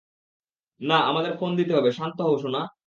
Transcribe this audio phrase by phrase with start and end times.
[0.81, 2.61] না, আমাদের ফোন দিতে হবে--- শান্ত হও, সোনা!